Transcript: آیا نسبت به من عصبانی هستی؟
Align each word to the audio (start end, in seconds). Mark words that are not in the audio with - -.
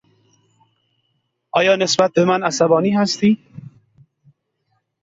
آیا 1.51 1.75
نسبت 1.75 2.11
به 2.13 2.25
من 2.25 2.43
عصبانی 2.43 2.91
هستی؟ 2.91 3.37